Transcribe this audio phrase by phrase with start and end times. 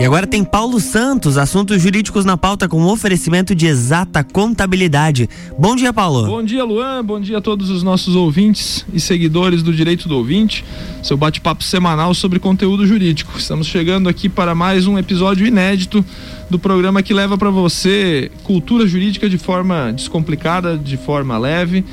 [0.00, 5.28] E agora tem Paulo Santos, assuntos jurídicos na pauta com oferecimento de exata contabilidade.
[5.58, 6.26] Bom dia, Paulo.
[6.26, 7.04] Bom dia, Luan.
[7.04, 10.64] Bom dia a todos os nossos ouvintes e seguidores do Direito do Ouvinte.
[11.02, 13.36] Seu bate-papo semanal sobre conteúdo jurídico.
[13.36, 16.02] Estamos chegando aqui para mais um episódio inédito
[16.48, 21.84] do programa que leva para você cultura jurídica de forma descomplicada, de forma leve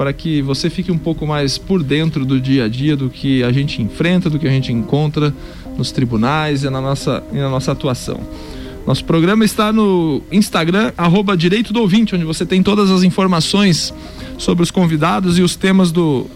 [0.00, 3.42] para que você fique um pouco mais por dentro do dia a dia, do que
[3.42, 5.30] a gente enfrenta, do que a gente encontra
[5.80, 8.20] nos tribunais e na nossa, e na nossa atuação.
[8.86, 13.94] Nosso programa está no Instagram, arroba Direito do Ouvinte, onde você tem todas as informações
[14.36, 16.26] sobre os convidados e os temas do,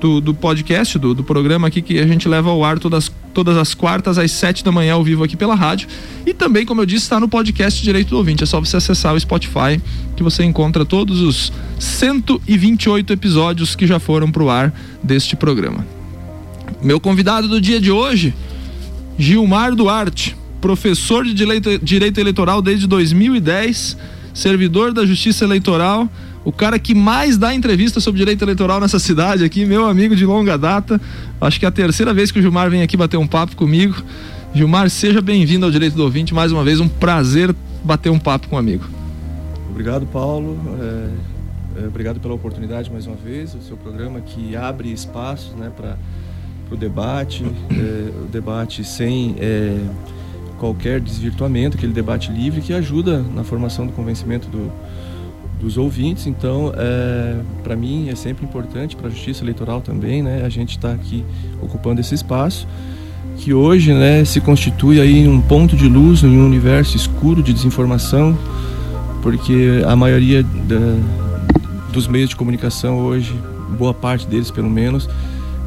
[0.00, 3.56] do, do podcast, do, do, programa aqui que a gente leva ao ar todas, todas
[3.56, 5.88] as quartas às sete da manhã ao vivo aqui pela rádio.
[6.24, 8.42] E também, como eu disse, está no podcast Direito do Ouvinte.
[8.42, 9.80] É só você acessar o Spotify
[10.16, 14.72] que você encontra todos os 128 episódios que já foram para o ar
[15.02, 15.84] deste programa.
[16.80, 18.32] Meu convidado do dia de hoje,
[19.18, 23.96] Gilmar Duarte professor de direito, eleitoral desde 2010,
[24.34, 26.08] servidor da Justiça Eleitoral,
[26.44, 30.24] o cara que mais dá entrevista sobre direito eleitoral nessa cidade aqui, meu amigo de
[30.24, 31.00] longa data.
[31.40, 33.96] Acho que é a terceira vez que o Gilmar vem aqui bater um papo comigo.
[34.54, 36.32] Gilmar, seja bem-vindo ao Direito do Ouvinte.
[36.32, 38.84] Mais uma vez, um prazer bater um papo com um amigo.
[39.68, 40.58] Obrigado, Paulo.
[40.80, 43.54] É, é, obrigado pela oportunidade mais uma vez.
[43.54, 45.98] O seu programa que abre espaços né, para
[46.70, 49.78] o debate, é, o debate sem é,
[50.58, 54.70] qualquer desvirtuamento, aquele debate livre que ajuda na formação do convencimento do,
[55.60, 56.26] dos ouvintes.
[56.26, 60.70] Então, é, para mim é sempre importante, para a Justiça Eleitoral também, né, a gente
[60.70, 61.24] está aqui
[61.60, 62.66] ocupando esse espaço
[63.38, 67.52] que hoje né, se constitui aí um ponto de luz em um universo escuro de
[67.52, 68.36] desinformação,
[69.22, 70.96] porque a maioria da,
[71.92, 73.32] dos meios de comunicação hoje,
[73.78, 75.08] boa parte deles pelo menos,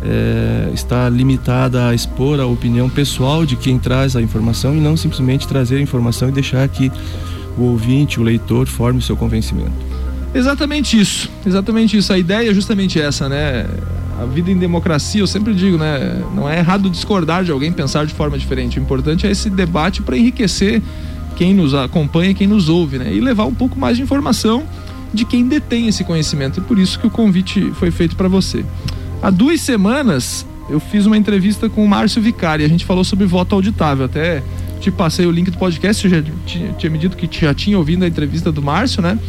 [0.03, 4.97] é, está limitada a expor a opinião pessoal de quem traz a informação e não
[4.97, 6.91] simplesmente trazer a informação e deixar que
[7.57, 9.71] o ouvinte, o leitor, forme o seu convencimento.
[10.33, 12.11] Exatamente isso, exatamente isso.
[12.13, 13.65] A ideia é justamente essa, né?
[14.19, 16.21] A vida em democracia, eu sempre digo, né?
[16.33, 18.79] Não é errado discordar de alguém, pensar de forma diferente.
[18.79, 20.81] O importante é esse debate para enriquecer
[21.35, 23.13] quem nos acompanha, quem nos ouve, né?
[23.13, 24.63] E levar um pouco mais de informação
[25.13, 26.59] de quem detém esse conhecimento.
[26.59, 28.63] E por isso que o convite foi feito para você.
[29.21, 32.63] Há duas semanas eu fiz uma entrevista com o Márcio Vicari.
[32.63, 34.05] A gente falou sobre voto auditável.
[34.05, 34.41] Até
[34.79, 36.03] te passei o link do podcast.
[36.05, 39.19] Eu já tinha, tinha me dito que já tinha ouvido a entrevista do Márcio, né?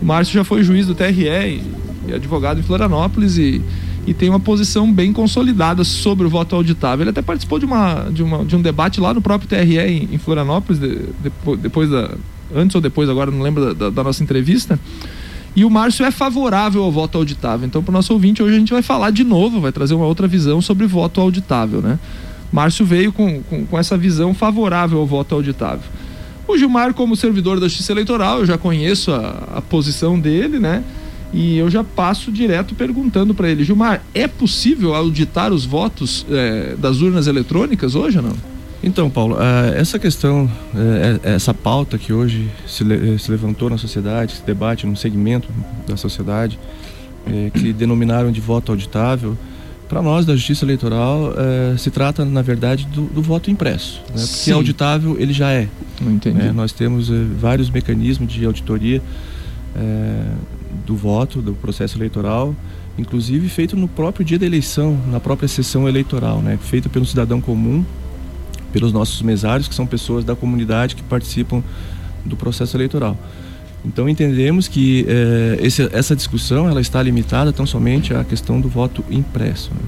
[0.00, 1.62] O Márcio já foi juiz do TRE e,
[2.08, 3.62] e advogado em Florianópolis e,
[4.06, 7.04] e tem uma posição bem consolidada sobre o voto auditável.
[7.04, 10.08] Ele até participou de, uma, de, uma, de um debate lá no próprio TRE em,
[10.10, 12.10] em Florianópolis, de, depois, depois da.
[12.56, 14.80] Antes ou depois, agora não lembro da, da, da nossa entrevista.
[15.58, 17.66] E o Márcio é favorável ao voto auditável.
[17.66, 20.06] Então, para o nosso ouvinte, hoje a gente vai falar de novo, vai trazer uma
[20.06, 21.98] outra visão sobre voto auditável, né?
[22.52, 25.82] Márcio veio com, com, com essa visão favorável ao voto auditável.
[26.46, 30.84] O Gilmar, como servidor da Justiça Eleitoral, eu já conheço a, a posição dele, né?
[31.34, 36.76] E eu já passo direto perguntando para ele, Gilmar, é possível auditar os votos é,
[36.78, 38.57] das urnas eletrônicas hoje ou não?
[38.82, 43.76] Então, Paulo, uh, essa questão, uh, essa pauta que hoje se, le se, levantou na
[43.76, 45.48] sociedade, se debate num segmento
[45.86, 46.58] da sociedade,
[47.26, 49.36] uh, que denominaram de voto auditável,
[49.88, 51.32] para nós da Justiça Eleitoral
[51.78, 54.02] se trata, na verdade, do, do voto impresso.
[54.14, 54.22] Né?
[54.22, 55.66] Porque auditável ele já é.
[55.98, 56.36] Não entendi.
[56.36, 56.52] Né?
[56.52, 57.08] Nós temos
[57.40, 59.00] vários mecanismos de auditoria
[60.84, 62.54] do voto, do processo eleitoral,
[62.98, 66.58] inclusive feito no próprio dia da eleição, na própria sessão eleitoral, né?
[66.60, 67.82] feito pelo cidadão comum
[68.72, 71.62] pelos nossos mesários, que são pessoas da comunidade que participam
[72.24, 73.16] do processo eleitoral.
[73.84, 78.68] Então entendemos que eh, esse, essa discussão ela está limitada tão somente à questão do
[78.68, 79.70] voto impresso.
[79.70, 79.80] Né?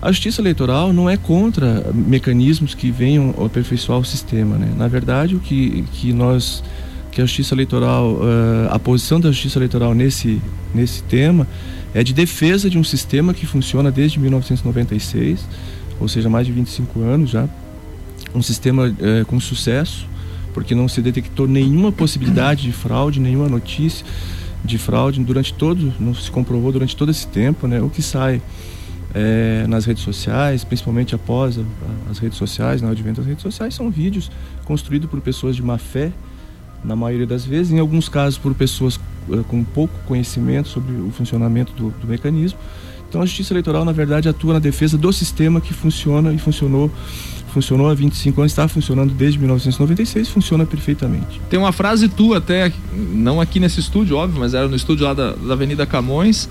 [0.00, 4.56] A justiça eleitoral não é contra mecanismos que venham aperfeiçoar o sistema.
[4.56, 4.72] Né?
[4.76, 6.62] Na verdade, o que, que nós,
[7.12, 10.42] que a justiça eleitoral, eh, a posição da justiça eleitoral nesse,
[10.74, 11.46] nesse tema
[11.94, 15.46] é de defesa de um sistema que funciona desde 1996,
[16.02, 17.48] ou seja, mais de 25 anos já,
[18.34, 20.06] um sistema é, com sucesso,
[20.52, 24.04] porque não se detectou nenhuma possibilidade de fraude, nenhuma notícia
[24.64, 27.80] de fraude durante todo, não se comprovou durante todo esse tempo, né?
[27.80, 28.40] O que sai
[29.14, 33.42] é, nas redes sociais, principalmente após a, a, as redes sociais, no advento das redes
[33.42, 34.30] sociais, são vídeos
[34.64, 36.12] construídos por pessoas de má fé,
[36.84, 38.98] na maioria das vezes, em alguns casos por pessoas
[39.30, 42.58] é, com pouco conhecimento sobre o funcionamento do, do mecanismo.
[43.12, 46.90] Então a Justiça Eleitoral, na verdade, atua na defesa do sistema que funciona e funcionou
[47.52, 51.38] funcionou há 25 anos, está funcionando desde 1996, funciona perfeitamente.
[51.50, 52.72] Tem uma frase tua até,
[53.12, 56.48] não aqui nesse estúdio, óbvio, mas era no estúdio lá da, da Avenida Camões,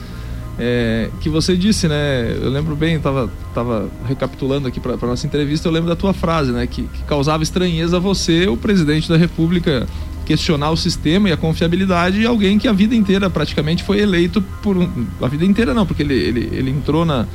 [0.60, 2.38] É, que você disse, né?
[2.40, 6.52] Eu lembro bem, estava tava recapitulando aqui para nossa entrevista, eu lembro da tua frase,
[6.52, 6.68] né?
[6.68, 9.88] Que, que, causava estranheza a você, o presidente da República,
[10.26, 14.42] questionar o sistema e a confiabilidade de alguém que a vida inteira praticamente foi eleito
[14.62, 14.90] por um,
[15.22, 17.26] a vida inteira não, porque ele, ele, ele entrou na,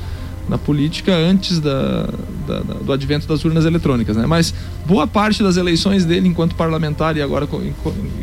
[0.48, 2.08] na política antes da,
[2.46, 4.26] da, da, do advento das urnas eletrônicas, né?
[4.26, 4.54] Mas
[4.86, 7.48] boa parte das eleições dele enquanto parlamentar e agora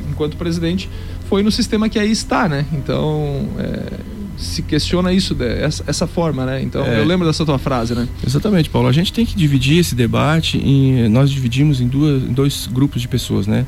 [0.09, 0.89] enquanto presidente
[1.29, 2.65] foi no sistema que aí está, né?
[2.71, 3.99] Então é,
[4.37, 6.61] se questiona isso dessa essa forma, né?
[6.61, 8.07] Então é, eu lembro dessa tua frase, né?
[8.25, 8.87] Exatamente, Paulo.
[8.87, 13.01] A gente tem que dividir esse debate em nós dividimos em, duas, em dois grupos
[13.01, 13.65] de pessoas, né?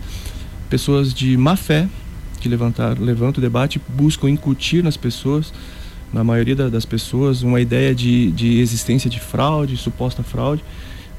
[0.69, 1.87] Pessoas de má fé
[2.39, 5.51] que levantar, levantam o debate, buscam incutir nas pessoas
[6.15, 10.63] na maioria das pessoas, uma ideia de, de existência de fraude, suposta fraude,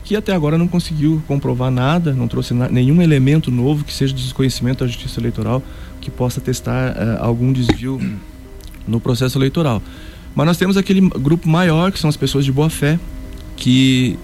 [0.03, 4.15] que até agora não conseguiu comprovar nada, não trouxe na, nenhum elemento novo que seja
[4.15, 5.63] de desconhecimento da justiça eleitoral
[6.01, 8.01] que possa testar uh, algum desvio
[8.89, 9.83] no processo eleitoral.
[10.35, 12.99] Mas nós temos aquele grupo maior, que são as pessoas de boa fé,
[13.57, 14.19] que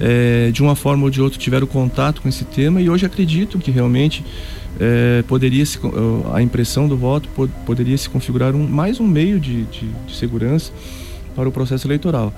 [0.00, 3.60] é, de uma forma ou de outra tiveram contato com esse tema e hoje acreditam
[3.60, 4.24] que realmente
[4.78, 5.78] é, poderia se,
[6.32, 7.28] a impressão do voto
[7.64, 10.72] poderia se configurar um, mais um meio de, de, de segurança
[11.34, 12.32] para o processo eleitoral.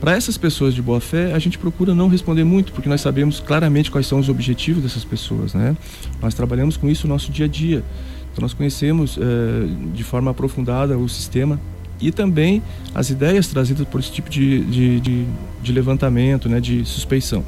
[0.00, 3.40] Para essas pessoas de boa fé, a gente procura não responder muito, porque nós sabemos
[3.40, 5.74] claramente quais são os objetivos dessas pessoas, né?
[6.20, 7.82] Nós trabalhamos com isso no nosso dia a dia.
[8.30, 11.58] Então nós conhecemos é, de forma aprofundada o sistema
[12.00, 12.62] e também
[12.94, 15.26] as ideias trazidas por esse tipo de, de, de,
[15.62, 17.44] de levantamento, né, de suspeição.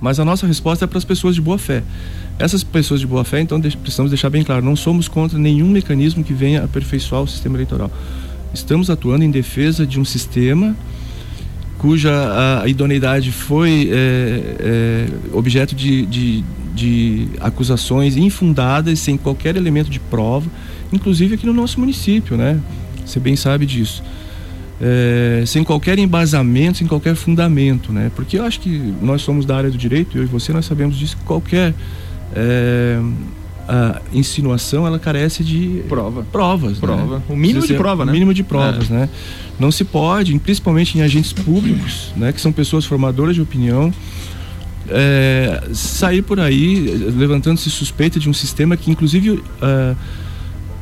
[0.00, 1.82] Mas a nossa resposta é para as pessoas de boa fé.
[2.38, 6.22] Essas pessoas de boa fé, então, precisamos deixar bem claro: não somos contra nenhum mecanismo
[6.22, 7.90] que venha aperfeiçoar o sistema eleitoral.
[8.52, 10.76] Estamos atuando em defesa de um sistema
[11.78, 16.44] cuja a idoneidade foi é, é, objeto de, de,
[16.74, 20.48] de, acusações infundadas, sem qualquer elemento de prova,
[20.92, 22.58] inclusive aqui no nosso município, né?
[23.06, 24.02] Você bem sabe disso
[24.80, 28.10] é, sem qualquer embasamento, sem qualquer fundamento, né?
[28.14, 30.96] Porque eu acho que nós somos da área do direito, eu e você, nós sabemos
[30.96, 31.74] disso, que qualquer
[32.34, 32.98] é,
[34.12, 36.24] insinuação, ela carece de prova.
[36.30, 36.72] provas.
[36.72, 36.80] Né?
[36.80, 37.16] Prova.
[37.16, 37.22] Né?
[37.28, 38.12] O mínimo de prova, né?
[38.12, 38.94] O mínimo de provas, é.
[38.94, 39.08] né?
[39.58, 42.32] Não se pode, principalmente em agentes públicos, né?
[42.32, 43.92] Que são pessoas formadoras de opinião,
[44.88, 46.80] é, sair por aí
[47.16, 49.96] levantando-se suspeita de um sistema que, inclusive, uh,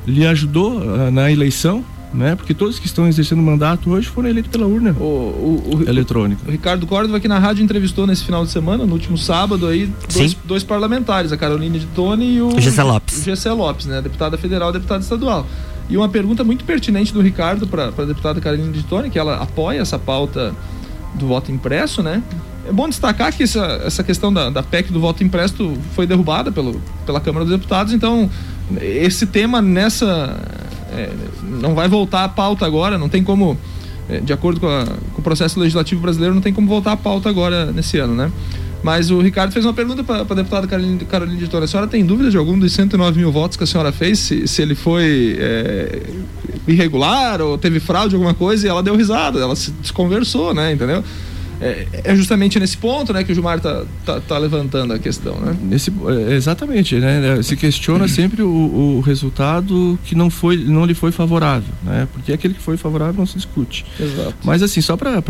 [0.07, 1.83] lhe ajudou uh, na eleição,
[2.15, 2.37] né?
[2.37, 6.41] Porque todos que estão exercendo mandato hoje foram eleitos pela urna o, o, o eletrônica.
[6.47, 9.93] O Ricardo Córdova aqui na rádio entrevistou nesse final de semana, no último sábado aí,
[10.13, 13.19] dois, dois, parlamentares, a Carolina de Tone e o, Gessé Lopes.
[13.19, 14.01] O Gessé Lopes, né?
[14.01, 15.47] Deputada federal e deputada estadual.
[15.91, 19.37] E uma pergunta muito pertinente do Ricardo para a deputada Carolina de Tone, que ela
[19.43, 20.55] apoia essa pauta
[21.15, 22.23] do voto impresso, né?
[22.67, 26.51] É bom destacar que essa, essa questão da, da PEC do voto impresso foi derrubada
[26.51, 28.31] pelo, pela Câmara dos Deputados, então
[28.81, 30.41] esse tema nessa
[30.97, 31.11] é,
[31.43, 33.59] não vai voltar à pauta agora, não tem como,
[34.09, 36.97] é, de acordo com, a, com, o processo legislativo brasileiro, não tem como voltar à
[36.97, 38.31] pauta agora nesse ano, né?
[38.83, 41.65] Mas o Ricardo fez uma pergunta para a deputada Carolina, Carolina de Tona.
[41.65, 44.19] A senhora tem dúvida de algum dos 109 mil votos que a senhora fez?
[44.19, 46.03] Se, se ele foi é,
[46.69, 48.67] irregular ou teve fraude, alguma coisa?
[48.67, 50.71] E ela deu risada, ela se desconversou, né?
[50.71, 51.03] Entendeu?
[51.61, 55.39] É, é, justamente nesse ponto né, que o Gilmar está tá, tá levantando a questão.
[55.41, 55.57] Né?
[55.63, 56.97] Nesse, é, exatamente.
[56.97, 57.43] Né?
[57.43, 58.49] Se questiona sempre o,
[58.99, 61.73] o, resultado que não, foi, não lhe foi favorável.
[61.83, 62.09] Né?
[62.13, 63.85] Porque aquele que foi favorável não se discute.
[63.99, 64.35] Exato.
[64.45, 65.23] Mas assim, só para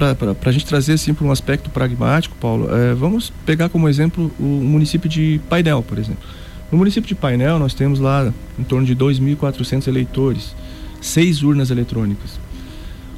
[0.45, 4.43] a gente trazer assim, para um aspecto pragmático, Paulo, é, vamos pegar como exemplo o
[4.43, 6.25] município de Painel, por exemplo.
[6.71, 10.55] No município de Painel, nós temos lá em torno de 2.400 eleitores,
[11.01, 12.44] seis urnas eletrônicas.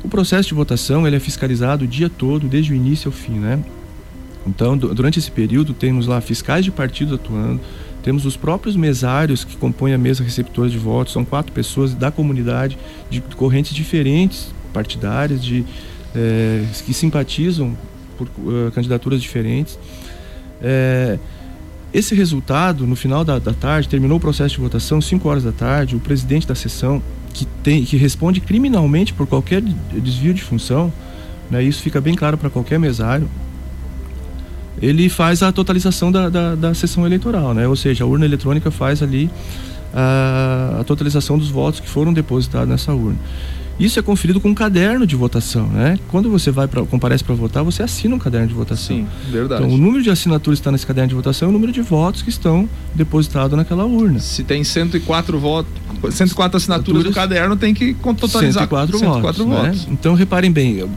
[0.07, 3.41] O processo de votação ele é fiscalizado o dia todo, desde o início ao fim,
[3.41, 3.59] né?
[4.47, 7.61] Então, durante esse período, temos lá fiscais de partidos atuando,
[8.05, 12.13] temos os próprios mesários que compõem a mesa receptora de votos, são quatro pessoas da
[12.13, 12.79] comunidade,
[13.11, 15.65] de correntes diferentes, partidárias, de,
[16.15, 17.77] é, que simpatizam
[18.17, 19.77] por uh, candidaturas diferentes.
[20.63, 21.19] É,
[21.93, 25.53] esse resultado, no final da, da, tarde, terminou o processo de votação, 5 horas da
[25.53, 27.03] tarde, o presidente da sessão
[27.33, 30.93] que, tem, que responde criminalmente por qualquer desvio de função,
[31.51, 33.29] né, isso fica bem claro para qualquer mesário,
[34.81, 37.67] ele faz a totalização da, da, da, sessão eleitoral, né?
[37.67, 39.31] ou seja, a urna eletrônica faz ali
[39.95, 43.19] a, a totalização dos votos que foram depositados nessa urna.
[43.79, 45.99] Isso é conferido com um caderno de votação, né?
[46.09, 48.97] Quando você vai para comparece para votar, você assina um caderno de votação.
[48.97, 49.65] Sim, verdade.
[49.65, 51.83] Então, o número de assinaturas que está nesse caderno de votação é o número de
[51.83, 54.19] votos que estão depositados naquela urna.
[54.19, 55.71] Se tem 104 votos,
[56.11, 59.63] 104 assinaturas no caderno, tem que totalizar 104, 104 votos.
[59.63, 59.71] Né?
[59.71, 59.89] votos.
[59.91, 60.89] Então, reparem bem,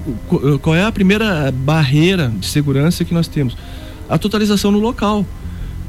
[0.62, 3.58] qual é a primeira barreira de segurança que nós temos?
[4.08, 5.26] A totalização no local.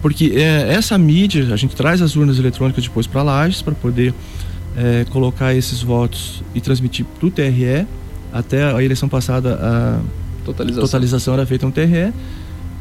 [0.03, 4.15] Porque é, essa mídia, a gente traz as urnas eletrônicas depois para lajes para poder
[4.77, 7.87] é, colocar esses votos e transmitir para o TRE.
[8.33, 10.01] Até a eleição passada, a
[10.45, 10.85] totalização.
[10.85, 12.13] totalização era feita no TRE.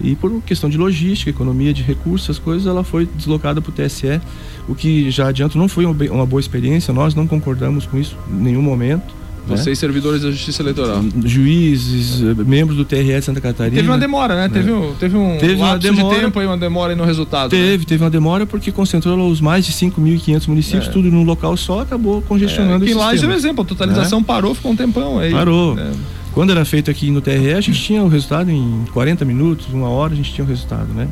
[0.01, 3.73] E por questão de logística, economia de recursos, as coisas, ela foi deslocada para o
[3.73, 4.21] TSE,
[4.67, 8.35] o que já adianto não foi uma boa experiência, nós não concordamos com isso em
[8.35, 9.18] nenhum momento.
[9.47, 9.57] Né?
[9.57, 9.75] Vocês, né?
[9.75, 11.03] servidores da Justiça Eleitoral.
[11.23, 13.75] Juízes, membros do TRE de Santa Catarina.
[13.75, 14.49] Teve uma demora, né?
[14.49, 17.49] Teve, um, teve um teve uma demora, de tempo aí, uma demora aí no resultado.
[17.49, 17.83] Teve, né?
[17.87, 20.91] teve uma demora porque concentrou os mais de 5.500 municípios, é.
[20.91, 24.25] tudo num local só, acabou congestionando é, o lá é um exemplo, a totalização né?
[24.27, 25.31] parou, ficou um tempão aí.
[25.31, 25.77] Parou.
[25.77, 25.91] É.
[26.33, 29.89] Quando era feito aqui no TRE, a gente tinha o resultado em 40 minutos, uma
[29.89, 31.07] hora a gente tinha o resultado, né?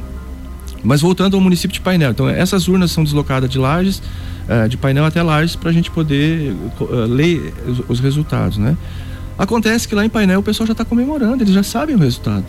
[0.84, 4.02] Mas voltando ao município de Painel, então essas urnas são deslocadas de Lages,
[4.48, 8.78] uh, de Painel até Lages, para a gente poder uh, ler os, os, resultados, né?
[9.38, 12.46] Acontece que lá em Painel o pessoal já está comemorando, eles já sabem o resultado.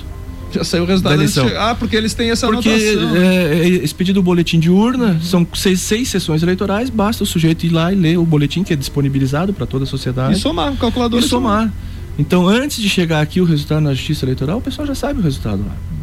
[0.51, 1.47] Já saiu o resultado da eleição.
[1.59, 3.17] Ah, porque eles têm essa porque, anotação.
[3.17, 7.67] É, é, expedido o boletim de urna, são seis, seis sessões eleitorais, basta o sujeito
[7.67, 10.39] ir lá e ler o boletim que é disponibilizado para toda a sociedade.
[10.39, 11.21] E somar, o calculador.
[11.21, 11.65] E somar.
[11.65, 11.75] somar.
[12.19, 15.23] Então, antes de chegar aqui o resultado na Justiça Eleitoral, o pessoal já sabe o
[15.23, 15.98] resultado lá.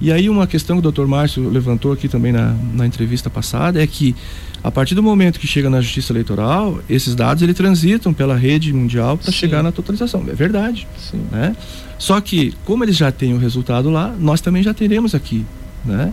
[0.00, 1.06] E aí, uma questão que o Dr.
[1.06, 4.14] Márcio levantou aqui também na, na entrevista passada é que,
[4.62, 8.72] a partir do momento que chega na Justiça Eleitoral, esses dados ele transitam pela rede
[8.72, 10.24] mundial para chegar na totalização.
[10.28, 10.86] É verdade.
[10.98, 11.24] Sim.
[11.30, 11.56] Né?
[11.98, 15.46] Só que, como eles já têm o resultado lá, nós também já teremos aqui.
[15.84, 16.12] Né?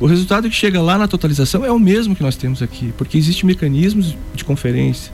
[0.00, 3.18] O resultado que chega lá na totalização é o mesmo que nós temos aqui, porque
[3.18, 5.12] existem mecanismos de conferência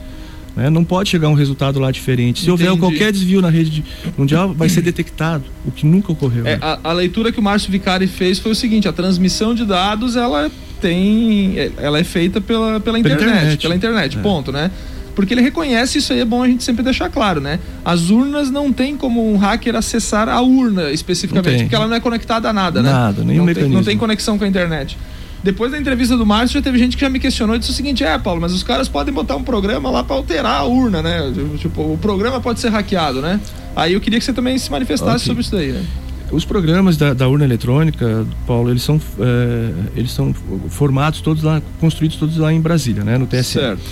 [0.56, 0.70] né?
[0.70, 2.40] Não pode chegar um resultado lá diferente.
[2.40, 2.68] Se Entendi.
[2.68, 3.84] houver qualquer desvio na rede
[4.16, 6.46] mundial, vai ser detectado, o que nunca ocorreu.
[6.46, 9.64] É, a, a, leitura que o Márcio Vicari fez foi o seguinte: a transmissão de
[9.64, 14.20] dados ela tem, ela é feita pela, pela, internet, pela internet, pela internet é.
[14.20, 14.70] ponto, né?
[15.14, 17.60] Porque ele reconhece isso aí, é bom a gente sempre deixar claro, né?
[17.84, 22.00] As urnas não tem como um hacker acessar a urna especificamente, porque ela não é
[22.00, 23.04] conectada a nada, nada né?
[23.04, 23.70] Nada, nenhum não mecanismo.
[23.70, 24.98] Tem, não tem conexão com a internet.
[25.44, 27.74] Depois da entrevista do Márcio, já teve gente que já me questionou e disse o
[27.74, 31.02] seguinte: é, Paulo, mas os caras podem botar um programa lá para alterar a urna,
[31.02, 31.20] né?
[31.58, 33.38] Tipo, o programa pode ser hackeado, né?
[33.76, 35.26] Aí eu queria que você também se manifestasse okay.
[35.26, 35.84] sobre isso daí, né?
[36.32, 40.32] Os programas da, da, urna eletrônica, Paulo, eles são, é, eles são
[40.70, 43.18] formados todos lá, construídos todos lá em Brasília, né?
[43.18, 43.44] No TSE.
[43.44, 43.82] Certo.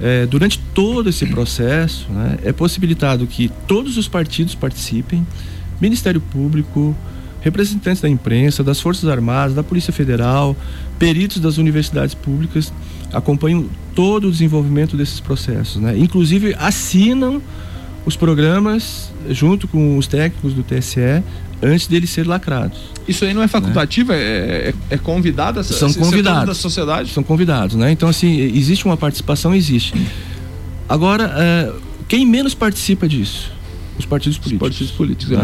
[0.00, 5.24] É, durante todo esse processo, né, é possibilitado que todos os partidos participem,
[5.80, 6.96] Ministério Público,
[7.42, 10.56] representantes da imprensa, das Forças Armadas, da Polícia Federal,
[10.98, 12.72] peritos das universidades públicas
[13.12, 15.96] acompanham todo o desenvolvimento desses processos, né?
[15.98, 17.42] Inclusive assinam
[18.06, 21.22] os programas junto com os técnicos do TSE
[21.62, 22.78] antes deles serem lacrados.
[23.06, 24.12] Isso aí não é facultativo?
[24.12, 24.18] Né?
[24.18, 25.62] É, é, é convidado?
[25.62, 26.46] São convidados.
[26.46, 27.10] da sociedade?
[27.10, 27.92] São convidados, né?
[27.92, 29.54] Então, assim, existe uma participação?
[29.54, 29.94] Existe.
[30.88, 31.72] Agora, é,
[32.08, 33.52] quem menos participa disso?
[34.02, 34.68] Os partidos políticos.
[34.68, 35.42] Os partidos políticos, é né?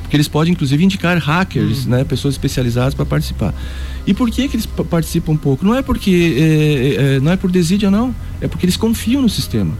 [0.00, 1.90] Porque eles podem, inclusive, indicar hackers, uhum.
[1.90, 2.04] né?
[2.04, 3.54] Pessoas especializadas para participar.
[4.06, 5.64] E por que, que eles participam um pouco?
[5.64, 8.14] Não é porque é, é, não é por desídia, não.
[8.40, 9.74] É porque eles confiam no sistema.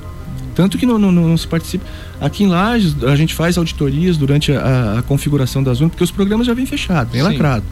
[0.54, 1.85] Tanto que não, não, não, se participa.
[2.18, 6.11] Aqui em Lages, a gente faz auditorias durante a, a configuração das urnas, porque os
[6.11, 7.64] programas já vêm fechados, bem lacrado.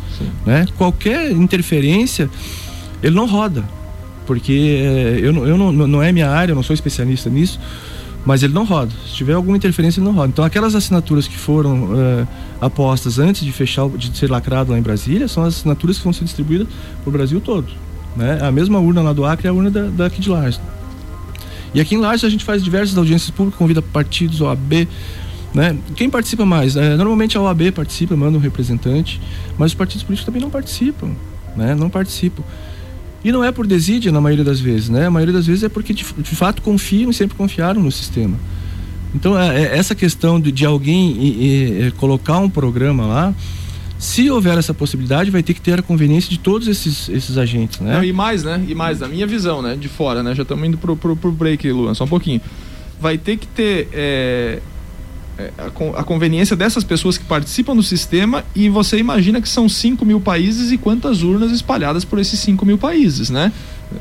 [0.44, 0.66] Né?
[0.76, 2.28] Qualquer interferência,
[3.02, 3.64] ele não roda.
[4.26, 7.58] Porque é, eu, eu não, não é minha área, eu não sou especialista nisso
[8.25, 8.93] mas ele não roda.
[9.07, 10.28] Se tiver alguma interferência, ele não roda.
[10.28, 12.28] Então, aquelas assinaturas que foram uh,
[12.61, 16.12] apostas antes de fechar, de ser lacrado lá em Brasília, são as assinaturas que vão
[16.12, 16.69] ser distribuídas
[17.02, 17.69] para o Brasil todo.
[18.16, 18.38] Né?
[18.40, 20.61] A mesma urna lá do Acre é a urna da, daqui de Lages.
[21.75, 24.87] E aqui em Lages a gente faz diversas audiências públicas, convida partidos, OAB,
[25.52, 25.76] né?
[25.95, 26.76] Quem participa mais?
[26.76, 29.21] É, normalmente a OAB participa, manda um representante,
[29.57, 31.11] mas os partidos políticos também não participam,
[31.57, 31.75] né?
[31.75, 32.43] Não participam.
[33.25, 35.07] E não é por desídia na maioria das vezes, né?
[35.07, 38.38] A maioria das vezes é porque de, de fato confiam e sempre confiaram no sistema.
[39.14, 43.35] Então, é, é essa questão de, de alguém e, e, é, colocar um programa lá,
[43.99, 47.81] se houver essa possibilidade, vai ter que ter a conveniência de todos esses, esses agentes,
[47.81, 47.95] né?
[47.95, 48.62] Não, e mais, né?
[48.69, 49.75] E mais, da minha visão, né?
[49.75, 50.35] De fora, né?
[50.35, 52.43] Já estamos indo pro, pro, pro break, Luan, só um pouquinho.
[53.00, 54.61] Vai ter que ter é,
[55.59, 60.05] a, a, conveniência dessas pessoas que participam do sistema e você imagina que são 5
[60.05, 63.53] mil países e quantas urnas espalhadas por esses 5 mil países, né?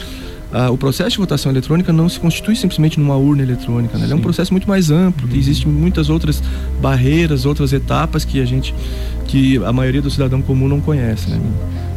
[0.53, 4.05] ah, o processo de votação eletrônica não se constitui simplesmente numa urna eletrônica, né?
[4.05, 5.35] Ele é um processo muito mais amplo, uhum.
[5.35, 6.41] existem muitas outras
[6.79, 8.73] barreiras, outras etapas que a gente,
[9.27, 11.41] que a maioria do cidadão comum não conhece, né?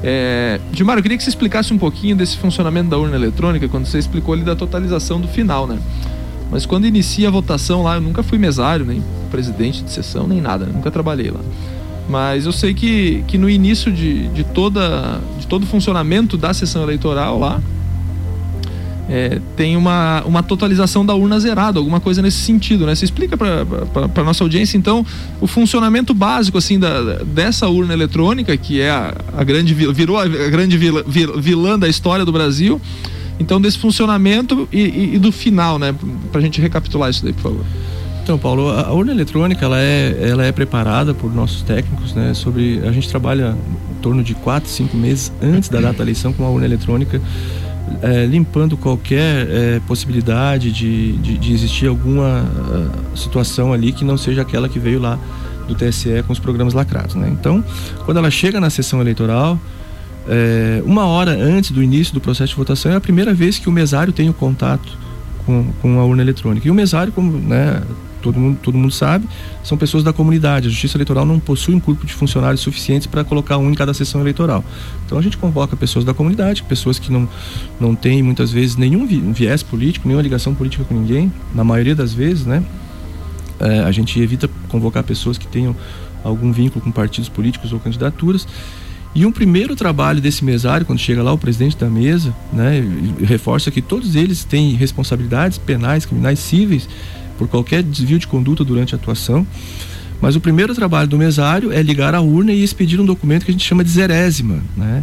[0.03, 3.87] É, Gilmar, eu queria que você explicasse um pouquinho desse funcionamento da urna eletrônica, quando
[3.87, 5.79] você explicou ali da totalização do final, né?
[6.51, 10.41] Mas quando inicia a votação lá, eu nunca fui mesário, nem presidente de sessão, nem
[10.41, 10.73] nada, né?
[10.75, 11.41] nunca trabalhei lá.
[12.09, 16.55] Mas eu sei que, que no início de, de, toda, de todo o funcionamento da
[16.55, 17.61] sessão eleitoral lá,
[19.09, 22.95] é, tem uma, uma totalização da urna zerada, alguma coisa nesse sentido, né?
[22.95, 25.07] Você explica para nossa audiência, então,
[25.41, 30.27] o funcionamento básico, assim, da, dessa urna eletrônica, que é a, a grande, virou a
[30.27, 32.81] grande vilã, vilã da história do Brasil,
[33.39, 35.95] então, desse funcionamento e, e, e do final, né?
[36.31, 37.65] Para a gente recapitular isso daí, por favor.
[38.23, 42.35] Então, Paulo, a urna eletrônica ela é, ela é preparada por nossos técnicos, né?
[42.35, 43.57] Sobre a gente trabalha
[43.91, 47.21] em torno de quatro, cinco meses antes da data da eleição com a urna eletrônica
[48.03, 54.17] é, limpando qualquer é, possibilidade de, de, de, existir alguma uh, situação ali que não
[54.17, 55.19] seja aquela que veio lá
[55.69, 57.15] do TSE com os programas lacrados.
[57.15, 57.29] Né?
[57.31, 57.65] Então,
[58.05, 59.59] quando ela chega na sessão eleitoral,
[60.29, 63.69] é, uma hora antes do início do processo de votação, é a primeira vez que
[63.69, 64.97] o mesário tem o contato
[65.45, 66.67] com, com a urna eletrônica.
[66.67, 67.83] E o mesário, como né,
[68.21, 69.27] todo mundo, todo mundo sabe,
[69.63, 70.67] são pessoas da comunidade.
[70.67, 73.95] A Justiça Eleitoral não possui um corpo de funcionários suficientes para colocar um em cada
[73.95, 74.65] sessão eleitoral.
[75.05, 77.29] Então a gente convoca pessoas da comunidade, pessoas que não,
[77.79, 82.13] não têm muitas vezes nenhum viés político, nenhuma ligação política com ninguém, na maioria das
[82.13, 82.65] vezes, né?
[83.59, 85.75] É, a gente evita convocar pessoas que tenham
[86.23, 88.47] algum vínculo com partidos políticos ou candidaturas.
[89.17, 92.85] E um primeiro trabalho desse mesário, quando chega lá o presidente da mesa, né,
[93.25, 96.87] reforça que todos eles têm responsabilidades penais, criminais, cíveis
[97.39, 99.47] por qualquer desvio de conduta durante a atuação.
[100.21, 103.51] Mas o primeiro trabalho do mesário é ligar a urna e expedir um documento que
[103.51, 105.03] a gente chama de zerésima, né?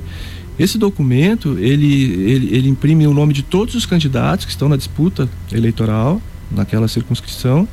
[0.60, 4.78] Esse documento, ele, ele, ele imprime o nome de todos os candidatos que estão na
[4.78, 6.22] disputa eleitoral,
[6.52, 7.68] naquela circunscrição,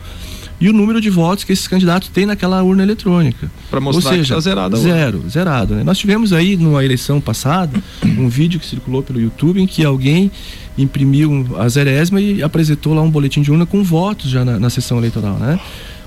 [0.61, 3.51] e o número de votos que esses candidatos têm naquela urna eletrônica.
[3.71, 4.77] Para mostrar Ou seja, que está zerado.
[4.77, 5.75] Zero, zerado.
[5.75, 5.83] Né?
[5.83, 10.31] Nós tivemos aí, numa eleição passada, um vídeo que circulou pelo YouTube em que alguém
[10.77, 14.71] imprimiu a zerésima e apresentou lá um boletim de urna com votos já na, na
[14.71, 15.59] sessão eleitoral, né?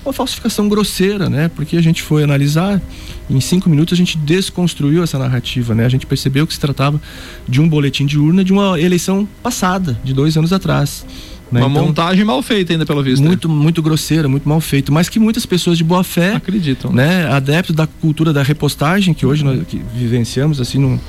[0.05, 1.49] Uma falsificação grosseira, né?
[1.55, 2.81] Porque a gente foi analisar,
[3.29, 5.85] em cinco minutos a gente desconstruiu essa narrativa, né?
[5.85, 7.01] A gente percebeu que se tratava
[7.47, 11.05] de um boletim de urna de uma eleição passada, de dois anos atrás.
[11.53, 11.61] Né?
[11.61, 13.23] Uma então, montagem mal feita ainda, pelo visto.
[13.23, 13.53] Muito, né?
[13.53, 17.27] muito grosseira, muito mal feito, mas que muitas pessoas de boa fé acreditam, né?
[17.27, 20.99] Adeptos da cultura da repostagem que hoje nós que vivenciamos assim num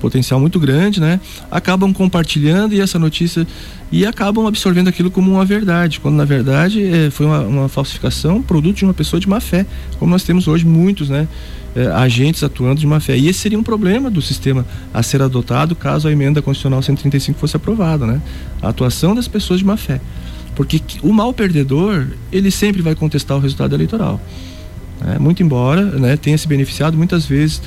[0.00, 1.20] potencial muito grande, né?
[1.50, 3.46] Acabam compartilhando e essa notícia
[3.92, 8.42] e acabam absorvendo aquilo como uma verdade, quando na verdade é, foi uma, uma, falsificação,
[8.42, 9.64] produto de uma pessoa de má fé,
[9.98, 11.28] como nós temos hoje muitos, né?
[11.74, 13.16] É, agentes atuando de má fé.
[13.16, 17.38] E esse seria um problema do sistema a ser adotado caso a emenda constitucional 135
[17.38, 18.20] fosse aprovada, né?
[18.60, 19.98] A atuação das pessoas de má fé.
[20.54, 24.20] Porque o mal perdedor, ele sempre vai contestar o resultado eleitoral.
[25.00, 25.18] Né?
[25.18, 27.62] Muito embora né, tenha se beneficiado muitas vezes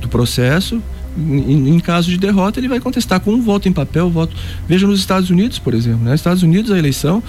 [0.00, 0.82] do processo,
[1.18, 4.34] em, em, caso de derrota, ele vai contestar com um voto em papel, voto.
[4.66, 6.04] Veja nos Estados Unidos, por exemplo.
[6.04, 6.12] Né?
[6.12, 7.22] Nos Estados Unidos a eleição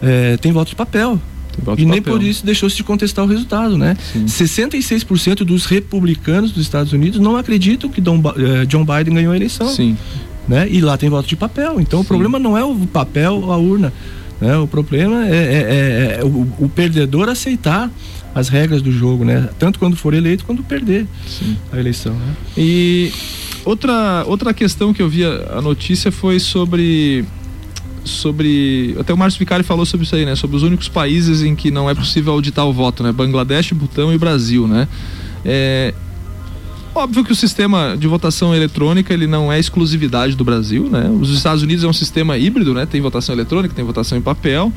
[0.00, 1.20] é, tem voto de papel.
[1.78, 2.14] E nem papel.
[2.14, 3.96] por isso deixou-se de contestar o resultado, né?
[4.12, 4.26] Sim.
[4.26, 9.36] 66% dos republicanos dos Estados Unidos não acreditam que Dom, eh, John Biden ganhou a
[9.36, 9.68] eleição.
[9.68, 9.96] Sim.
[10.46, 10.68] Né?
[10.70, 11.80] E lá tem voto de papel.
[11.80, 12.04] Então Sim.
[12.04, 13.92] o problema não é o papel, a urna.
[14.40, 14.56] Né?
[14.58, 17.90] O problema é, é, é, é o, o, perdedor aceitar
[18.34, 19.48] as regras do jogo, né?
[19.58, 21.56] Tanto quando for eleito quanto perder Sim.
[21.72, 22.12] a eleição.
[22.12, 22.36] Né?
[22.56, 23.10] E
[23.64, 27.24] outra, outra questão que eu vi a, a notícia foi sobre
[28.06, 28.96] sobre.
[28.98, 30.34] Até o Márcio Vicari falou sobre isso aí, né?
[30.34, 33.12] Sobre os únicos países em que não é possível auditar o voto, né?
[33.12, 34.88] Bangladesh, Butão e Brasil, né?
[35.44, 35.92] É,
[36.96, 41.10] Óbvio que o sistema de votação eletrônica ele não é exclusividade do Brasil, né?
[41.20, 42.86] Os Estados Unidos é um sistema híbrido, né?
[42.86, 44.72] Tem votação eletrônica, tem votação em papel.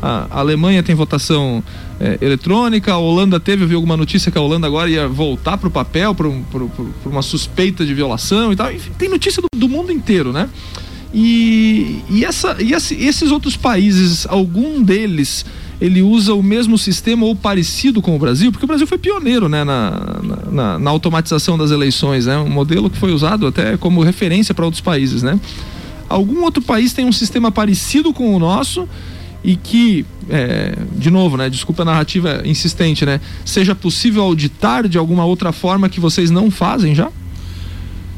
[0.00, 1.64] A Alemanha tem votação
[1.98, 5.58] é, eletrônica, a Holanda teve, eu vi alguma notícia que a Holanda agora ia voltar
[5.58, 6.32] para o papel por,
[7.04, 8.72] uma suspeita de violação e tal.
[8.72, 10.48] Enfim, tem notícia do, do mundo inteiro, né?
[11.18, 15.46] E, e, essa, e esses outros países, algum deles
[15.80, 18.52] ele usa o mesmo sistema ou parecido com o Brasil?
[18.52, 20.20] Porque o Brasil foi pioneiro né, na,
[20.52, 22.36] na, na automatização das eleições, né?
[22.36, 25.22] um modelo que foi usado até como referência para outros países.
[25.22, 25.40] Né?
[26.06, 28.86] Algum outro país tem um sistema parecido com o nosso
[29.42, 34.98] e que, é, de novo, né, desculpa a narrativa insistente, né, seja possível auditar de
[34.98, 37.10] alguma outra forma que vocês não fazem já?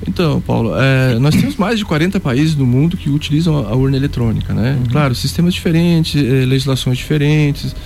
[0.08, 3.96] Então, Paulo, é, nós temos mais de 40 países no mundo que utilizam a urna
[3.96, 4.78] eletrônica, né?
[4.78, 4.90] Uhum.
[4.90, 7.76] Claro, sistemas diferentes, é, legislações diferentes.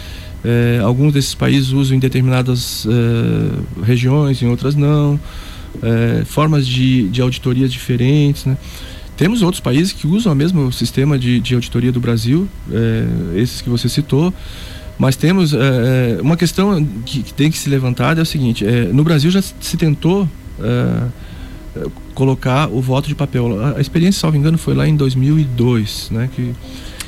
[0.44, 5.18] É, alguns desses países usam em determinadas é, regiões, em outras não.
[6.26, 8.58] Formas de, de auditorias diferentes, né?
[9.16, 12.46] Temos outros países que usam o mesmo sistema de, de auditoria do Brasil,
[13.34, 14.34] esses que você citou.
[14.98, 15.54] Mas temos
[16.20, 19.76] uma questão que, que, tem que se levantar é o seguinte: no Brasil já se
[19.78, 20.28] tentou
[22.14, 23.58] colocar o voto de papel.
[23.76, 26.28] A, experiência, salvo engano, foi lá em 2002, né?
[26.34, 26.52] Que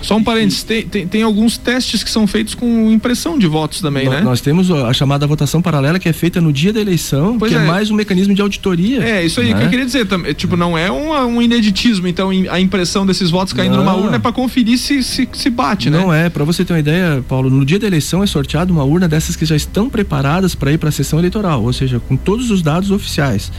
[0.05, 3.81] só um parênteses, tem, tem, tem, alguns testes que são feitos com impressão de votos
[3.81, 4.20] também, nós, né?
[4.20, 7.57] Nós temos a chamada votação paralela que é feita no dia da eleição, pois que
[7.57, 7.62] é.
[7.62, 7.66] é.
[7.66, 9.03] mais um mecanismo de auditoria.
[9.03, 9.59] É, isso aí né?
[9.59, 10.07] que eu queria dizer.
[10.35, 13.85] Tipo, não é um, um ineditismo, então a impressão desses votos caindo não.
[13.85, 15.98] numa urna é para conferir se, se, se bate, né?
[15.98, 18.85] Não é, para você ter uma ideia, Paulo, no dia da eleição é sorteado uma
[18.85, 22.14] urna dessas que já estão preparadas para ir para a sessão eleitoral, ou seja, com
[22.14, 23.50] todos os dados oficiais.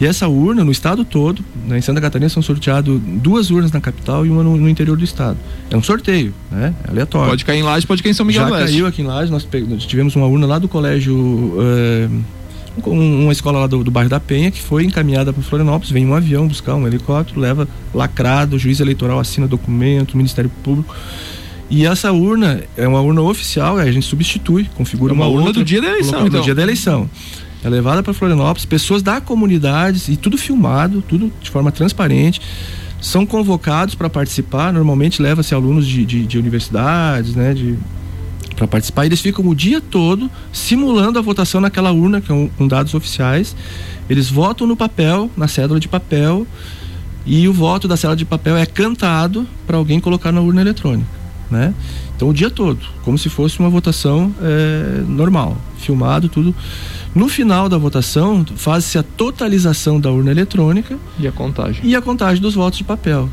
[0.00, 3.82] E essa urna, no estado todo, né, em Santa Catarina são sorteadas duas urnas na
[3.82, 5.36] capital e uma no, no, interior do estado.
[5.70, 6.74] É um sorteio, né?
[6.84, 7.28] É aleatório.
[7.28, 8.72] Pode cair em Lages, pode cair em São Miguel Já do Oeste.
[8.72, 11.54] caiu aqui em Lages, nós, nós tivemos uma urna lá do colégio.
[11.60, 12.08] É,
[12.86, 16.14] uma escola lá do, do, bairro da Penha que foi encaminhada para Florianópolis, vem um
[16.14, 20.94] avião buscar um helicóptero, leva lacrado, o juiz eleitoral assina documento, o Ministério Público.
[21.68, 25.48] E essa urna é uma urna oficial, a gente substitui, configura é uma, uma urna
[25.48, 26.40] outra, do dia da eleição, então.
[26.40, 27.10] do dia da eleição
[27.62, 32.40] é levada para Florianópolis, pessoas da comunidade e tudo filmado, tudo de forma transparente,
[33.00, 34.72] são convocados para participar.
[34.72, 37.78] Normalmente leva-se alunos de, de, de, universidades, né, de
[38.56, 39.04] para participar.
[39.04, 43.56] E eles ficam o dia todo simulando a votação naquela urna com, com dados oficiais.
[44.08, 46.46] Eles votam no papel, na cédula de papel,
[47.24, 51.08] e o voto da cédula de papel é cantado para alguém colocar na urna eletrônica,
[51.50, 51.74] né?
[52.16, 56.54] Então o dia todo, como se fosse uma votação é, normal, filmado tudo.
[57.14, 61.80] No final da votação, faz-se a totalização da urna eletrônica e a contagem.
[61.84, 63.28] E a contagem dos votos de papel.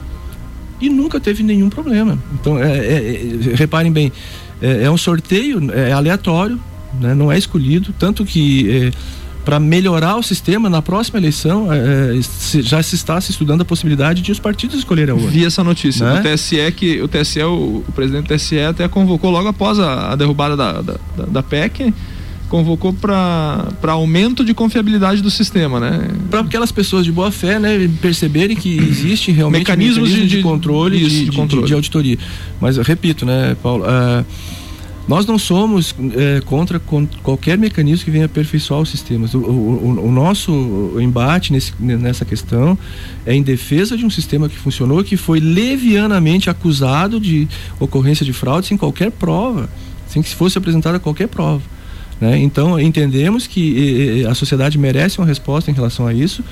[0.81, 2.17] E nunca teve nenhum problema.
[2.33, 4.11] Então, é, é, é, reparem bem,
[4.61, 6.59] é, é, um sorteio, é aleatório,
[6.99, 8.91] né, não é escolhido, tanto que é,
[9.45, 13.65] para melhorar o sistema, na próxima eleição é, se, já se está se estudando a
[13.65, 15.29] possibilidade de os partidos escolherem a urna.
[15.29, 16.21] Vi essa notícia né?
[16.21, 20.11] do TSE que o TSE, o, o, presidente do TSE até convocou logo após a,
[20.11, 21.93] a derrubada da, da, da, da PEC
[22.49, 26.07] convocou para aumento de confiabilidade do sistema, né?
[26.29, 30.43] Para aquelas pessoas de boa fé, né, perceberem que existe realmente mecanismos, mecanismos de, de,
[30.43, 31.63] controle, isso, de, de, controle.
[31.63, 32.17] De, de, auditoria.
[32.59, 34.25] Mas repito, né, Paulo, uh,
[35.07, 36.79] Nós não somos é, contra
[37.23, 39.33] qualquer mecanismo que venha aperfeiçoar os sistemas.
[39.33, 42.77] O, o, o nosso embate nesse, nessa questão
[43.25, 47.47] é em defesa de um sistema que funcionou, que foi levianamente acusado de
[47.79, 49.69] ocorrência de fraude sem qualquer prova,
[50.07, 51.76] sem que fosse apresentada qualquer prova.
[52.19, 52.39] Né?
[52.39, 56.43] Então, entendemos que a sociedade merece uma resposta em relação a isso,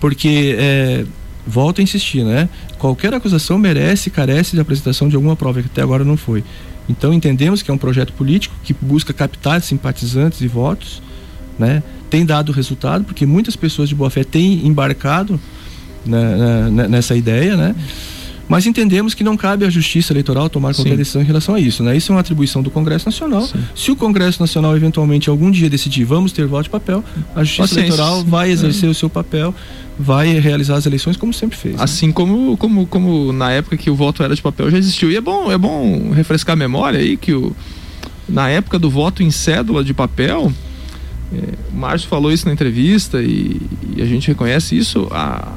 [0.00, 1.04] porque, é,
[1.46, 2.48] volto a insistir, né?
[2.78, 6.44] qualquer acusação merece, carece de apresentação de alguma prova, que até agora não foi.
[6.88, 11.02] Então entendemos que é um projeto político que busca captar simpatizantes e votos,
[11.58, 11.82] né?
[12.08, 15.38] Tem dado resultado porque muitas pessoas de boa fé têm embarcado
[16.88, 17.74] nessa ideia, né?
[18.48, 20.96] Mas entendemos que não cabe à Justiça Eleitoral tomar qualquer Sim.
[20.96, 21.82] decisão em relação a isso.
[21.82, 21.96] Né?
[21.96, 23.42] Isso é uma atribuição do Congresso Nacional.
[23.42, 23.58] Sim.
[23.74, 27.62] Se o Congresso Nacional eventualmente algum dia decidir vamos ter voto de papel, a Justiça
[27.62, 27.80] Paciência.
[27.80, 28.92] Eleitoral vai exercer é.
[28.92, 29.54] o seu papel,
[29.98, 31.76] vai realizar as eleições como sempre fez.
[31.76, 31.82] Né?
[31.82, 35.10] Assim como, como, como na época que o voto era de papel já existiu.
[35.10, 37.54] E é bom, é bom refrescar a memória aí que o,
[38.28, 40.52] na época do voto em cédula de papel,
[41.32, 43.60] é, o Márcio falou isso na entrevista e,
[43.96, 45.06] e a gente reconhece isso.
[45.10, 45.48] A,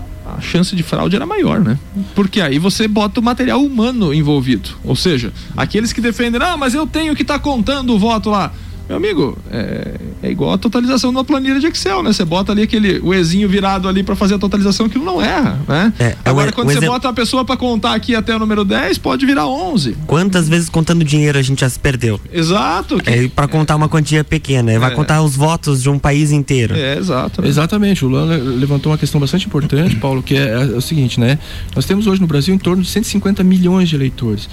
[0.42, 1.78] a chance de fraude era maior, né?
[2.16, 4.70] Porque aí você bota o material humano envolvido.
[4.84, 8.32] Ou seja, aqueles que defendem, ah, mas eu tenho que estar tá contando o voto
[8.32, 8.52] lá.
[8.88, 12.12] Meu amigo, é, é igual a totalização de uma planilha de Excel, né?
[12.12, 15.60] Você bota ali aquele o Ezinho virado ali para fazer a totalização, aquilo não erra,
[15.68, 15.94] né?
[15.98, 16.94] É, é Agora, é, quando você exemplo...
[16.94, 19.96] bota a pessoa para contar aqui até o número 10, pode virar 11.
[20.06, 22.20] Quantas vezes contando dinheiro a gente já se perdeu?
[22.32, 22.98] Exato.
[22.98, 23.10] Que...
[23.10, 24.96] É, para contar uma quantia pequena, vai é.
[24.96, 26.76] contar os votos de um país inteiro.
[26.76, 27.46] É, exato.
[27.46, 28.04] Exatamente.
[28.04, 31.40] O Luan levantou uma questão bastante importante, Paulo, que é, é o seguinte, né?
[31.76, 34.50] Nós temos hoje no Brasil em torno de 150 milhões de eleitores.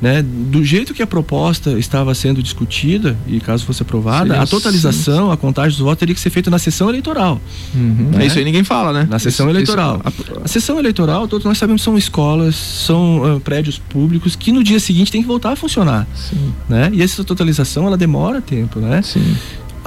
[0.00, 0.22] Né?
[0.22, 5.26] Do jeito que a proposta estava sendo discutida, e caso fosse aprovada, sim, a totalização,
[5.26, 5.32] sim.
[5.32, 7.40] a contagem dos votos teria que ser feita na sessão eleitoral.
[7.74, 8.10] Uhum.
[8.12, 8.26] Né?
[8.26, 9.08] Isso aí ninguém fala, né?
[9.10, 10.00] Na sessão isso, eleitoral.
[10.06, 10.44] Isso, a...
[10.44, 10.48] a...
[10.48, 15.10] sessão eleitoral, todos nós sabemos, são escolas, são uh, prédios públicos que no dia seguinte
[15.10, 16.06] tem que voltar a funcionar.
[16.14, 16.52] Sim.
[16.68, 16.90] Né?
[16.92, 19.02] E essa totalização, ela demora tempo, né?
[19.02, 19.36] Sim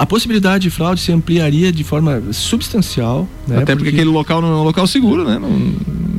[0.02, 3.28] a possibilidade de fraude se ampliaria de forma substancial.
[3.46, 3.58] Né?
[3.58, 5.38] Até porque, porque, aquele local não é um local seguro, né?
[5.38, 5.72] Não...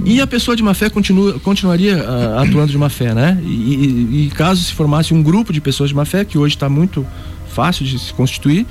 [0.05, 3.37] E a pessoa de má fé continua, continuaria uh, atuando de má fé, né?
[3.43, 6.55] E, e, e, caso se formasse um grupo de pessoas de má fé, que hoje
[6.55, 7.05] está muito
[7.49, 8.65] fácil de se constituir,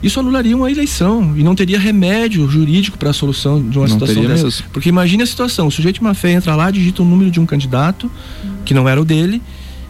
[0.00, 3.94] isso anularia uma eleição e não teria remédio jurídico para a solução de uma não
[3.94, 4.44] situação dessa.
[4.44, 4.66] Mesmo.
[4.72, 7.40] Porque imagine a situação: o sujeito de má fé entra lá, digita o número de
[7.40, 8.08] um candidato,
[8.64, 9.42] que não era o dele,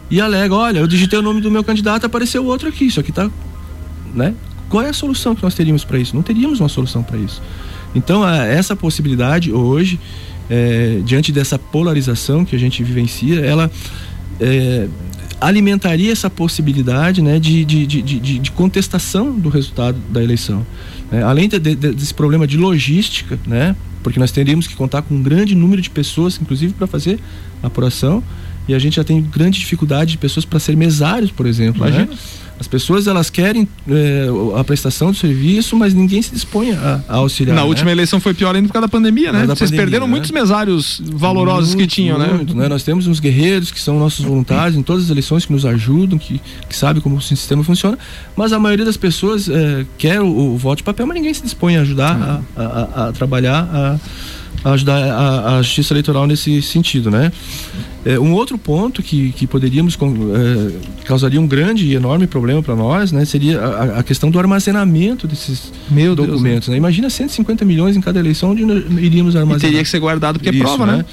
[0.09, 3.11] e alega: olha, eu digitei o nome do meu candidato, apareceu outro aqui, isso aqui
[3.11, 3.29] está
[4.13, 4.33] né?
[4.69, 6.15] Qual é a solução que nós teríamos para isso?
[6.15, 7.41] Não teríamos uma solução para isso.
[7.95, 9.99] Então, essa possibilidade hoje,
[10.49, 13.71] é, diante dessa polarização que a gente vivencia, ela
[14.39, 14.87] é,
[15.39, 20.65] alimentaria essa possibilidade né, de, de, de, de, de contestação do resultado da eleição.
[21.11, 25.21] É, além de, desse problema de logística, né, porque nós teríamos que contar com um
[25.21, 27.19] grande número de pessoas, inclusive para fazer
[27.63, 28.23] a apuração,
[28.67, 31.81] e a gente já tem grande dificuldade de pessoas para ser mesários, por exemplo.
[31.83, 31.89] Né?
[31.89, 32.11] Imagina.
[32.11, 32.17] Né?
[32.59, 37.15] As pessoas elas querem é, a prestação do serviço, mas ninguém se dispõe a, a
[37.17, 37.55] auxiliar.
[37.55, 37.67] Na né?
[37.67, 39.41] última eleição foi pior ainda por causa da pandemia, né?
[39.41, 40.11] Da Vocês pandemia, perderam né?
[40.11, 42.27] muitos mesários valorosos muito, que tinham, né?
[42.27, 42.63] muito, né?
[42.63, 42.69] né?
[42.69, 46.17] Nós temos uns guerreiros que são nossos voluntários em todas as eleições que nos ajudam,
[46.17, 47.97] que, que sabem como o sistema funciona,
[48.35, 51.43] mas a maioria das pessoas é, quer o, o, voto de papel, mas ninguém se
[51.43, 53.99] dispõe a ajudar a, a, a trabalhar a
[54.73, 57.31] ajudar a, a, justiça eleitoral nesse sentido, né?
[58.05, 62.75] É, um outro ponto que, que poderíamos é, causaria um grande e enorme problema para
[62.75, 63.25] nós, né?
[63.25, 66.43] Seria a, a, questão do armazenamento desses Meu documentos.
[66.43, 66.77] Deus, né?
[66.77, 68.63] Imagina 150 milhões em cada eleição onde
[69.01, 69.57] iríamos armazenar.
[69.57, 70.97] E teria que ser guardado porque é prova, né?
[70.97, 71.05] né?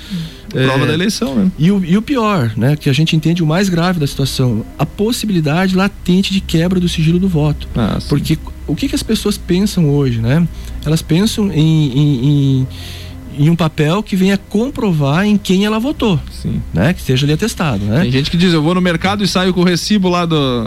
[0.66, 1.50] Prova é, da eleição, né?
[1.58, 2.76] E o, e o pior, né?
[2.76, 6.88] Que a gente entende o mais grave da situação, a possibilidade latente de quebra do
[6.88, 7.68] sigilo do voto.
[7.74, 10.46] Ah, porque o que, que as pessoas pensam hoje, né?
[10.84, 12.26] Elas pensam em, em,
[12.60, 12.66] em
[13.38, 16.20] em um papel que venha comprovar em quem ela votou.
[16.30, 16.60] Sim.
[16.72, 16.92] Né?
[16.92, 17.84] Que esteja ali atestado.
[17.84, 18.02] Né?
[18.02, 20.64] Tem gente que diz, eu vou no mercado e saio com o recibo lá do,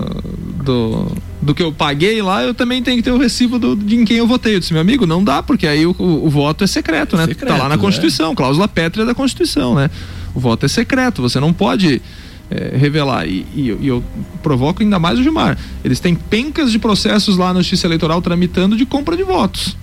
[0.63, 3.95] do, do que eu paguei lá, eu também tenho que ter o recibo do, de
[3.95, 4.55] em quem eu votei.
[4.55, 7.25] Eu disse, meu amigo, não dá, porque aí o, o, o voto é secreto, né?
[7.25, 7.81] Secreto, tá lá na né?
[7.81, 9.89] Constituição, cláusula pétrea da Constituição, né?
[10.33, 12.01] O voto é secreto, você não pode.
[12.49, 13.27] É, revelar.
[13.27, 14.01] E, e, e, eu
[14.41, 15.57] provoco ainda mais o Gilmar.
[15.83, 19.75] Eles têm pencas de processos lá na Justiça Eleitoral tramitando de compra de votos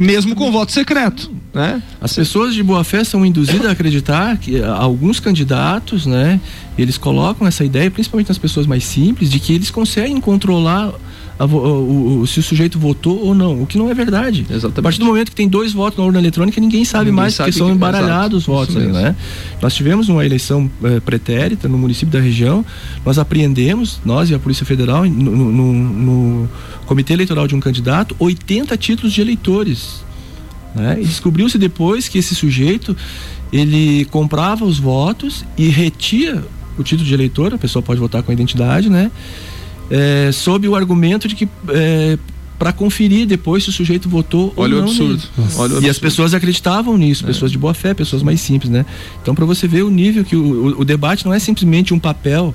[0.00, 1.30] mesmo com voto secreto.
[1.52, 1.82] Né?
[2.00, 6.40] As pessoas de boa fé são induzidas a acreditar que eh, alguns candidatos, né,
[6.78, 10.92] eles colocam essa ideia, principalmente nas pessoas mais simples, de que eles conseguem controlar
[11.40, 14.42] a, o, o, se o sujeito votou ou não, o que não é verdade.
[14.42, 14.78] Exatamente.
[14.78, 17.34] A partir do momento que tem dois votos na urna eletrônica, ninguém sabe ninguém mais,
[17.34, 19.16] sabe porque são embaralhados os votos né?
[19.62, 22.64] Nós tivemos uma eleição é, pretérita no município da região,
[23.06, 26.48] nós apreendemos, nós e a Polícia Federal, no, no, no
[26.84, 30.04] comitê eleitoral de um candidato, 80 títulos de eleitores.
[30.74, 30.98] Né?
[31.00, 32.94] E descobriu-se depois que esse sujeito
[33.50, 36.44] ele comprava os votos e retia
[36.78, 39.10] o título de eleitor, a pessoa pode votar com a identidade, né?
[39.90, 42.18] É, sob o argumento de que é,
[42.58, 44.88] para conferir depois se o sujeito votou Olha ou não.
[44.88, 45.22] O absurdo.
[45.38, 45.86] Olha o absurdo.
[45.86, 47.26] E as pessoas acreditavam nisso, é.
[47.26, 48.84] pessoas de boa fé, pessoas mais simples, né?
[49.22, 51.98] Então, para você ver o nível que o, o, o, debate não é simplesmente um
[51.98, 52.54] papel.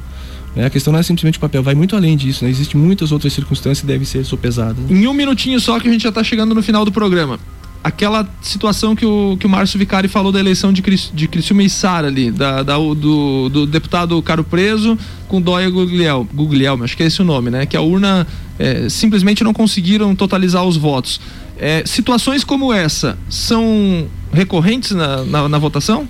[0.55, 0.65] Né?
[0.65, 2.45] A questão não é simplesmente o papel, vai muito além disso.
[2.45, 2.51] Né?
[2.51, 4.77] Existem muitas outras circunstâncias que devem ser sopesadas.
[4.77, 4.95] Né?
[4.95, 7.39] Em um minutinho só que a gente já está chegando no final do programa
[7.85, 11.61] aquela situação que o, que o Márcio Vicari falou da eleição de, Cris, de Criciúma
[11.61, 16.97] e Sara ali, da, da, do, do deputado Caro Preso com Dóia Gugliel, Guglielmo, acho
[16.97, 17.67] que é esse o nome, né?
[17.67, 18.25] Que a urna
[18.57, 21.21] é, simplesmente não conseguiram totalizar os votos.
[21.59, 26.07] É, situações como essa são recorrentes na, na, na votação?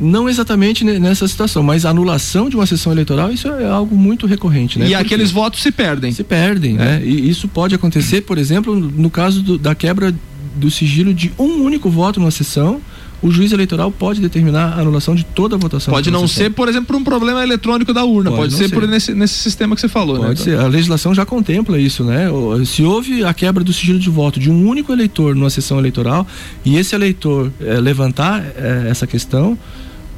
[0.00, 4.26] Não exatamente nessa situação, mas a anulação de uma sessão eleitoral, isso é algo muito
[4.26, 4.86] recorrente, né?
[4.86, 6.10] E Porque aqueles votos se perdem.
[6.10, 6.78] Se perdem, é.
[6.78, 7.02] né?
[7.04, 10.14] E isso pode acontecer, por exemplo, no caso do, da quebra
[10.58, 12.80] do sigilo de um único voto numa sessão,
[13.20, 15.92] o juiz eleitoral pode determinar a anulação de toda a votação.
[15.92, 18.74] Pode não ser, por exemplo, por um problema eletrônico da urna, pode, pode ser, ser,
[18.74, 20.28] por nesse, nesse sistema que você falou, pode né?
[20.28, 22.26] Pode ser, a legislação já contempla isso, né?
[22.64, 26.26] Se houve a quebra do sigilo de voto de um único eleitor numa sessão eleitoral
[26.64, 29.58] e esse eleitor é, levantar é, essa questão,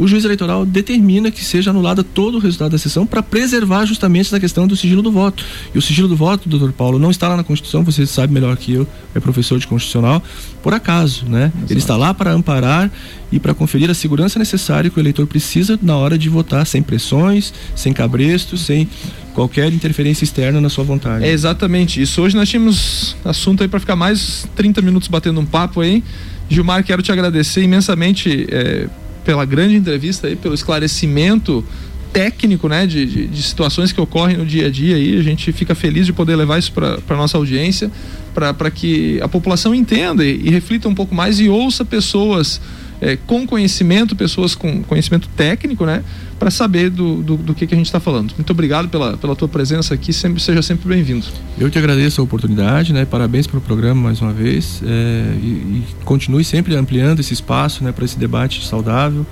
[0.00, 4.28] o juiz eleitoral determina que seja anulada todo o resultado da sessão para preservar justamente
[4.28, 5.44] essa questão do sigilo do voto.
[5.74, 8.56] E o sigilo do voto, doutor Paulo, não está lá na Constituição, você sabe melhor
[8.56, 10.22] que eu, é professor de constitucional,
[10.62, 11.52] por acaso, né?
[11.54, 11.72] Exato.
[11.72, 12.90] Ele está lá para amparar
[13.30, 16.82] e para conferir a segurança necessária que o eleitor precisa na hora de votar, sem
[16.82, 18.88] pressões, sem cabrestos, sem
[19.34, 21.26] qualquer interferência externa na sua vontade.
[21.26, 22.22] É exatamente isso.
[22.22, 26.02] Hoje nós tínhamos assunto aí para ficar mais 30 minutos batendo um papo aí.
[26.48, 28.88] Gilmar, quero te agradecer imensamente é,
[29.30, 31.64] pela grande entrevista aí, pelo esclarecimento
[32.12, 35.16] técnico, né, de, de, de, situações que ocorrem no dia a dia aí.
[35.16, 37.92] A gente fica feliz de poder levar isso para nossa audiência,
[38.34, 42.60] para que a população entenda e, e, reflita um pouco mais e ouça pessoas
[43.00, 46.04] é, com conhecimento, pessoas com conhecimento técnico, né,
[46.38, 48.32] para saber do, do, do, que, que a gente está falando.
[48.36, 51.26] Muito obrigado pela, pela tua presença aqui, sempre, seja sempre bem-vindo.
[51.58, 55.84] Eu te agradeço a oportunidade, né, parabéns pelo programa mais uma vez é, e, e
[56.04, 59.26] continue sempre ampliando esse espaço, né, para esse debate saudável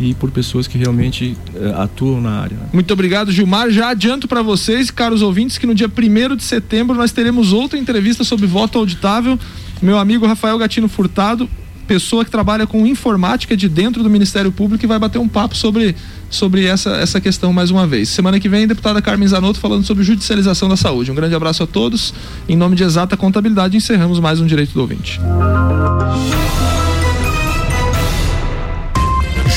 [0.00, 2.56] e por pessoas que realmente uh, atuam na área.
[2.72, 3.70] Muito obrigado, Gilmar.
[3.70, 7.78] Já adianto para vocês, caros ouvintes, que no dia 1 de setembro nós teremos outra
[7.78, 9.38] entrevista sobre voto auditável.
[9.82, 11.48] Meu amigo Rafael Gatino Furtado,
[11.88, 15.56] pessoa que trabalha com informática de dentro do Ministério Público e vai bater um papo
[15.56, 15.96] sobre,
[16.28, 18.10] sobre essa, essa questão mais uma vez.
[18.10, 21.10] Semana que vem, deputada Carmen Zanotto falando sobre judicialização da saúde.
[21.10, 22.12] Um grande abraço a todos.
[22.46, 25.18] Em nome de Exata Contabilidade, encerramos mais um Direito do Ouvinte.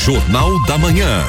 [0.04, 1.22] Jornal da Manhã.